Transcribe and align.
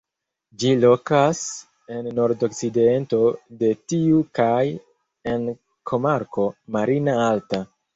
Ĝi 0.61 0.69
lokas 0.83 1.41
en 1.97 2.09
nordokcidento 2.21 3.21
de 3.63 3.71
tiu 3.93 4.25
kaj 4.41 4.67
en 5.37 5.49
komarko 5.95 6.53
"Marina 6.79 7.21
Alta". 7.33 7.67